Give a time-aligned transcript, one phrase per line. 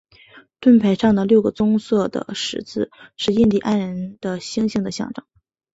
[0.59, 5.23] 盾牌上的六个棕色的十字是印第安人的星星的象征。